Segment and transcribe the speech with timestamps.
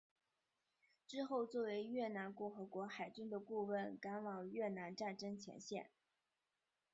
[1.05, 5.91] 之后作为越南共和国海军的顾问赶往越南战争前线。